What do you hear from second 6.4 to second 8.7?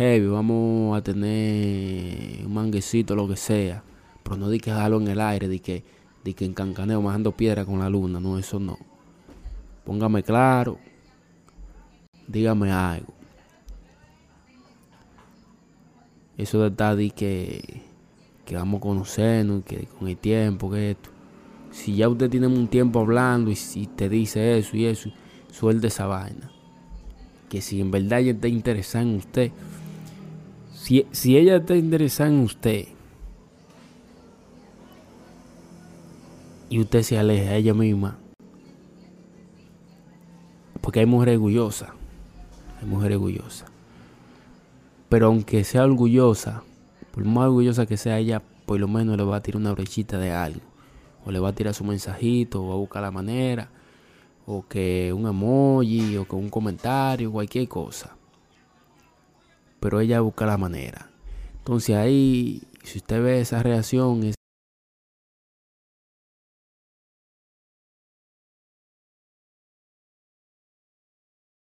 en cancaneo, majando piedra con la luna. No, eso